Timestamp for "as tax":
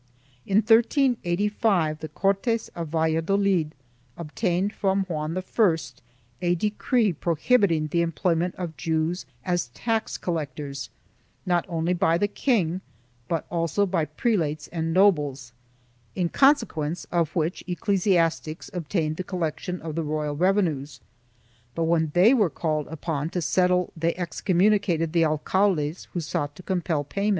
9.45-10.17